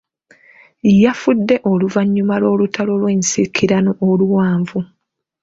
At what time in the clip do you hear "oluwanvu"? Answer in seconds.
4.09-4.79